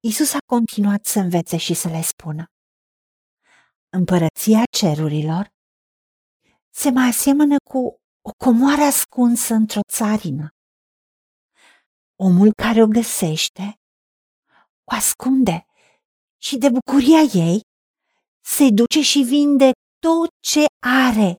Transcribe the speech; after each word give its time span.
Isus 0.00 0.32
a 0.34 0.38
continuat 0.46 1.04
să 1.04 1.18
învețe 1.18 1.56
și 1.56 1.74
să 1.74 1.88
le 1.88 2.02
spună. 2.02 2.44
Împărăția 3.88 4.62
cerurilor 4.70 5.48
se 6.70 6.90
mai 6.90 7.08
asemănă 7.08 7.56
cu 7.70 7.78
o 8.20 8.30
comoară 8.44 8.82
ascunsă 8.82 9.54
într-o 9.54 9.80
țarină. 9.92 10.48
Omul 12.16 12.52
care 12.52 12.82
o 12.82 12.86
găsește 12.86 13.74
o 14.84 14.94
ascunde 14.94 15.66
și 16.42 16.56
de 16.58 16.68
bucuria 16.68 17.20
ei 17.20 17.60
se 18.44 18.70
duce 18.70 19.00
și 19.02 19.18
vinde 19.18 19.70
tot 19.98 20.28
ce 20.40 20.64
are 20.86 21.36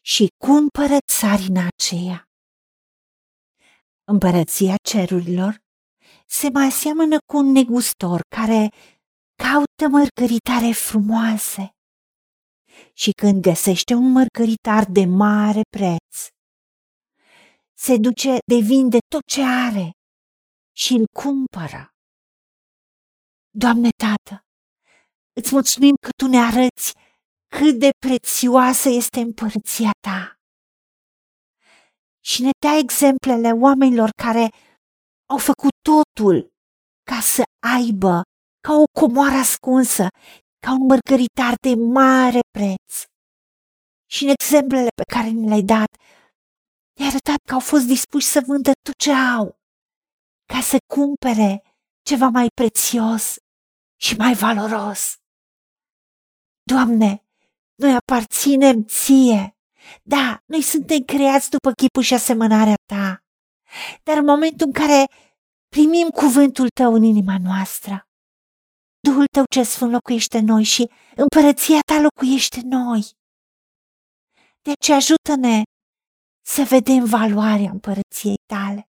și 0.00 0.28
cumpără 0.44 0.96
țarina 1.06 1.66
aceea. 1.66 2.24
Împărăția 4.04 4.74
cerurilor 4.82 5.58
se 6.30 6.48
mai 6.52 6.66
aseamănă 6.66 7.18
cu 7.26 7.36
un 7.36 7.52
negustor 7.52 8.20
care 8.36 8.70
caută 9.42 9.84
mărgăritare 9.88 10.72
frumoase 10.72 11.70
și 12.94 13.10
când 13.10 13.42
găsește 13.42 13.94
un 13.94 14.12
mărgăritar 14.12 14.84
de 14.84 15.04
mare 15.04 15.60
preț, 15.76 16.28
se 17.78 17.96
duce 17.96 18.30
de 18.52 18.58
vinde 18.70 18.98
tot 19.08 19.20
ce 19.26 19.42
are 19.42 19.90
și 20.76 20.92
îl 20.92 21.06
cumpără. 21.22 21.82
Doamne 23.50 23.88
Tată, 24.02 24.40
îți 25.40 25.52
mulțumim 25.52 25.94
că 26.00 26.10
Tu 26.16 26.26
ne 26.26 26.38
arăți 26.38 26.94
cât 27.56 27.78
de 27.78 27.90
prețioasă 28.06 28.88
este 28.88 29.20
împărăția 29.20 29.90
Ta. 30.06 30.34
Și 32.24 32.42
ne 32.42 32.50
dai 32.66 32.78
exemplele 32.78 33.50
oamenilor 33.52 34.10
care 34.22 34.48
au 35.30 35.38
făcut 35.38 35.74
totul 35.90 36.52
ca 37.10 37.20
să 37.20 37.42
aibă 37.76 38.22
ca 38.60 38.72
o 38.72 38.84
comoară 39.00 39.34
ascunsă, 39.34 40.06
ca 40.66 40.72
un 40.72 40.86
mărgăritar 40.86 41.54
de 41.66 41.74
mare 41.74 42.40
preț. 42.50 43.04
Și 44.10 44.24
în 44.24 44.30
exemplele 44.38 44.88
pe 44.94 45.02
care 45.14 45.28
ni 45.28 45.48
le-ai 45.48 45.62
dat, 45.62 45.90
ne-ai 46.96 47.08
arătat 47.08 47.40
că 47.48 47.54
au 47.54 47.60
fost 47.60 47.86
dispuși 47.86 48.26
să 48.26 48.42
vândă 48.46 48.70
tot 48.82 48.96
ce 48.96 49.12
au, 49.12 49.58
ca 50.52 50.60
să 50.60 50.76
cumpere 50.94 51.62
ceva 52.02 52.28
mai 52.28 52.48
prețios 52.54 53.36
și 54.00 54.14
mai 54.16 54.34
valoros. 54.34 55.14
Doamne, 56.62 57.24
noi 57.74 57.94
aparținem 57.94 58.84
ție. 58.84 59.56
Da, 60.02 60.42
noi 60.46 60.62
suntem 60.62 61.00
creați 61.00 61.50
după 61.50 61.72
chipul 61.72 62.02
și 62.02 62.14
asemănarea 62.14 62.74
ta. 62.86 63.24
Dar 64.10 64.18
în 64.18 64.24
momentul 64.24 64.66
în 64.66 64.72
care 64.72 65.04
primim 65.68 66.08
cuvântul 66.08 66.68
tău 66.68 66.94
în 66.94 67.02
inima 67.02 67.36
noastră, 67.42 67.94
Duhul 69.06 69.24
tău 69.32 69.44
ce 69.50 69.62
sfânt 69.62 69.92
locuiește 69.92 70.38
în 70.38 70.44
noi 70.44 70.62
și 70.62 70.90
împărăția 71.16 71.78
ta 71.86 72.00
locuiește 72.00 72.58
în 72.62 72.68
noi. 72.68 73.02
Deci 74.62 74.88
ajută-ne 74.88 75.62
să 76.46 76.62
vedem 76.62 77.04
valoarea 77.04 77.70
împărăției 77.70 78.38
tale, 78.52 78.82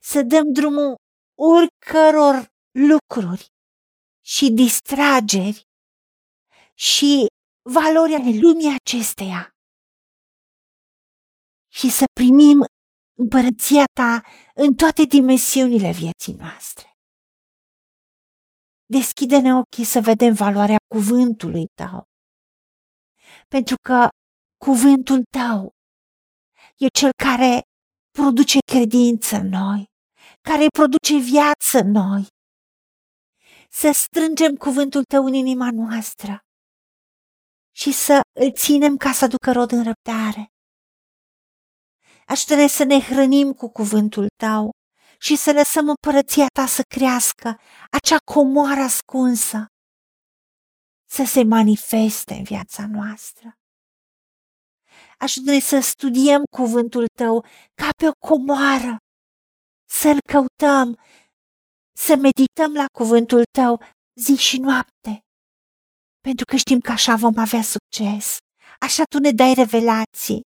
să 0.00 0.22
dăm 0.22 0.52
drumul 0.52 0.94
oricăror 1.38 2.46
lucruri 2.88 3.46
și 4.24 4.50
distrageri 4.50 5.62
și 6.74 7.26
valoarea 7.70 8.18
lumii 8.18 8.76
acesteia 8.80 9.42
și 11.72 11.90
să 11.90 12.04
primim 12.20 12.58
împărăția 13.16 13.84
ta 14.00 14.22
în 14.54 14.74
toate 14.74 15.04
dimensiunile 15.04 15.90
vieții 15.92 16.34
noastre. 16.38 16.88
Deschide-ne 18.86 19.54
ochii 19.54 19.84
să 19.84 20.00
vedem 20.00 20.34
valoarea 20.34 20.76
cuvântului 20.94 21.66
tău. 21.74 22.04
Pentru 23.48 23.76
că 23.88 24.08
cuvântul 24.64 25.22
tău 25.38 25.70
e 26.76 26.86
cel 26.98 27.10
care 27.24 27.60
produce 28.18 28.58
credință 28.72 29.36
în 29.36 29.48
noi, 29.48 29.84
care 30.48 30.66
produce 30.78 31.18
viață 31.18 31.78
în 31.84 31.90
noi. 31.90 32.26
Să 33.70 33.90
strângem 33.92 34.54
cuvântul 34.54 35.04
tău 35.04 35.24
în 35.24 35.34
inima 35.34 35.68
noastră 35.72 36.38
și 37.76 37.92
să 37.92 38.20
îl 38.40 38.52
ținem 38.52 38.96
ca 38.96 39.12
să 39.12 39.26
ducă 39.26 39.52
rod 39.52 39.70
în 39.72 39.82
răbdare. 39.82 40.53
Ajută-ne 42.26 42.66
să 42.66 42.84
ne 42.84 43.00
hrănim 43.00 43.52
cu 43.52 43.68
cuvântul 43.68 44.26
tău 44.36 44.70
și 45.18 45.36
să 45.36 45.52
lăsăm 45.52 45.88
împărăția 45.88 46.46
ta 46.54 46.66
să 46.66 46.82
crească, 46.94 47.60
acea 47.90 48.16
comoară 48.32 48.80
ascunsă, 48.80 49.66
să 51.10 51.24
se 51.24 51.42
manifeste 51.44 52.34
în 52.34 52.42
viața 52.42 52.86
noastră. 52.86 53.52
Ajută-ne 55.18 55.58
să 55.58 55.80
studiem 55.80 56.42
cuvântul 56.56 57.06
tău 57.18 57.44
ca 57.74 57.88
pe 57.96 58.08
o 58.08 58.12
comoară, 58.28 58.96
să-l 59.90 60.18
căutăm, 60.32 60.98
să 61.96 62.16
medităm 62.16 62.72
la 62.72 62.86
cuvântul 62.98 63.42
tău 63.58 63.82
zi 64.20 64.36
și 64.36 64.58
noapte, 64.58 65.20
pentru 66.20 66.44
că 66.44 66.56
știm 66.56 66.80
că 66.80 66.92
așa 66.92 67.14
vom 67.16 67.38
avea 67.38 67.62
succes. 67.62 68.36
Așa 68.80 69.02
tu 69.04 69.18
ne 69.18 69.30
dai 69.30 69.54
revelații. 69.54 70.40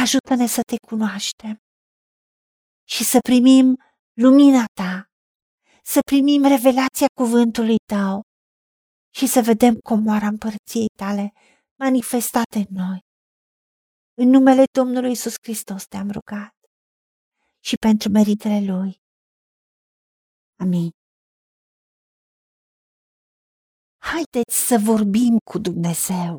Ajută-ne 0.00 0.46
să 0.46 0.60
te 0.62 0.76
cunoaștem 0.86 1.56
și 2.88 3.04
să 3.04 3.18
primim 3.28 3.76
lumina 4.12 4.64
ta, 4.80 5.06
să 5.82 6.00
primim 6.10 6.42
revelația 6.42 7.06
cuvântului 7.20 7.76
tău 7.92 8.22
și 9.14 9.26
să 9.26 9.40
vedem 9.44 9.74
comoara 9.90 10.26
împărției 10.26 10.88
tale 10.98 11.32
manifestate 11.78 12.58
în 12.58 12.74
noi. 12.84 13.00
În 14.14 14.28
numele 14.28 14.64
Domnului 14.78 15.10
Isus 15.10 15.34
Hristos 15.42 15.84
te-am 15.84 16.10
rugat 16.10 16.54
și 17.68 17.74
pentru 17.86 18.08
meritele 18.10 18.60
Lui. 18.72 18.92
Amin. 20.64 20.90
Haideți 24.10 24.56
să 24.68 24.76
vorbim 24.90 25.38
cu 25.50 25.58
Dumnezeu, 25.58 26.38